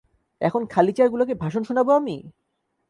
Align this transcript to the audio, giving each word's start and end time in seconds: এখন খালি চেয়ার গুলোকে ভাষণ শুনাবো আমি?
এখন 0.41 0.61
খালি 0.65 0.91
চেয়ার 0.91 1.09
গুলোকে 1.09 1.33
ভাষণ 1.35 1.61
শুনাবো 1.63 1.91
আমি? 1.91 2.17